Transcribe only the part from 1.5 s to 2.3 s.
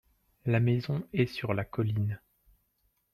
la colline.